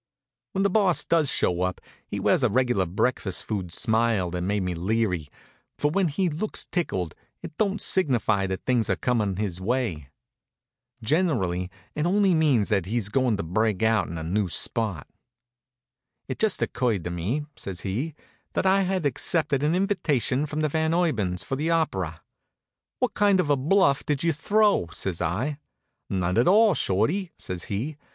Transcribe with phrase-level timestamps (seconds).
[0.53, 4.61] When the Boss does show up he wears a regular breakfast food smile that made
[4.63, 5.27] me leary,
[5.77, 10.09] for when he looks tickled it don't signify that things are coming his way.
[11.03, 15.05] Generally it only means that he's goin' to break out in a new spot.
[16.27, 18.15] "It just occurred to me," says he,
[18.53, 22.23] "that I had accepted an invitation from the Van Urbans for the opera."
[22.97, 25.59] "What kind of a bluff did you throw?" says I.
[26.09, 27.97] "None at all, Shorty," says he.